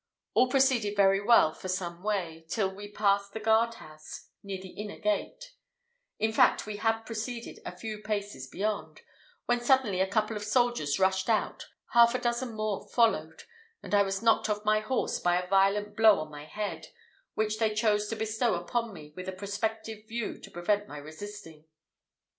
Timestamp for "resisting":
20.97-21.65